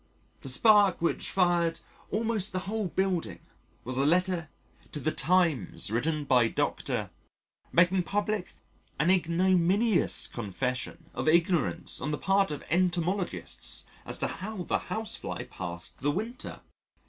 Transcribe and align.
The 0.39 0.49
spark 0.49 0.99
which 0.99 1.29
fired 1.29 1.79
almost 2.09 2.53
the 2.53 2.61
whole 2.65 2.87
building 2.87 3.37
was 3.83 3.97
a 3.99 4.03
letter 4.03 4.49
to 4.93 4.99
the 4.99 5.11
Times 5.11 5.91
written 5.91 6.23
by 6.23 6.47
Dr., 6.47 7.11
making 7.71 8.01
public 8.01 8.53
an 8.99 9.11
ignominious 9.11 10.27
confession 10.27 11.11
of 11.13 11.27
ignorance 11.27 12.01
on 12.01 12.09
the 12.09 12.17
part 12.17 12.49
of 12.49 12.63
Entomologists 12.71 13.85
as 14.03 14.17
to 14.17 14.27
how 14.27 14.63
the 14.63 14.79
Housefly 14.89 15.43
passed 15.51 15.99
the 15.99 16.09
winter. 16.09 16.61